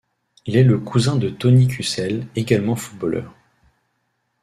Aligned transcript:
Il 0.47 0.57
est 0.57 0.63
le 0.63 0.79
cousin 0.79 1.15
de 1.15 1.29
Tonnie 1.29 1.67
Cusell, 1.67 2.25
également 2.35 2.75
footballeur. 2.75 3.35